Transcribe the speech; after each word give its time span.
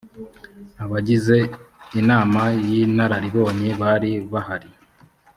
abagize 0.83 1.37
inama 1.99 2.41
y 2.67 2.69
inararibonye 2.83 3.69
bari 3.81 4.11
bahari 4.31 4.69